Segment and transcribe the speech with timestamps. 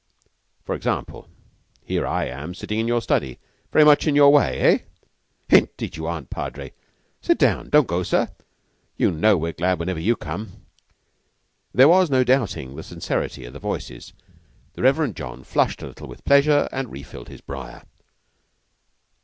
[0.63, 1.29] "For example,
[1.85, 3.37] here am I sitting in your study,
[3.71, 4.77] very much in your way, eh?"
[5.55, 6.73] "Indeed you aren't, Padre.
[7.21, 7.69] Sit down.
[7.69, 8.27] Don't go, sir.
[8.97, 10.65] You know we're glad whenever you come."
[11.71, 14.13] There was no doubting the sincerity of the voices.
[14.73, 17.83] The Reverend John flushed a little with pleasure and refilled his briar.